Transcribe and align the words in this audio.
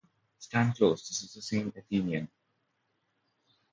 Stand 0.39 0.75
close: 0.75 1.07
this 1.07 1.21
is 1.21 1.33
the 1.35 1.43
same 1.43 1.71
Athenian. 1.77 2.27